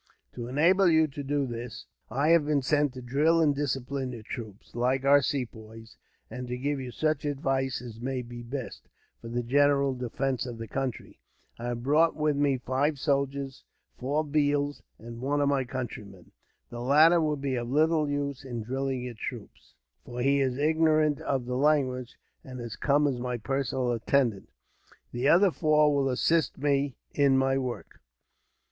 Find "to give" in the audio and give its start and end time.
6.47-6.79